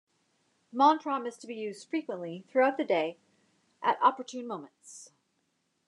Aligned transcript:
The 0.71 0.77
mantram 0.79 1.27
is 1.27 1.37
to 1.37 1.45
be 1.45 1.53
used 1.53 1.87
frequently 1.87 2.43
throughout 2.49 2.77
the 2.77 2.83
day, 2.83 3.19
at 3.83 4.01
opportune 4.01 4.47
moments. 4.47 5.11